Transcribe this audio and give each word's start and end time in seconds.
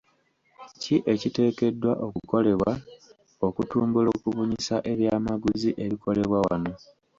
Ki 0.81 0.95
ekiteekeddwa 1.13 1.91
okukolebwa 2.05 2.71
okutumbula 3.47 4.09
okubunyisa 4.17 4.75
ebyamaguzi 4.91 5.69
ebikolebwa 5.83 6.37
wano? 6.47 6.73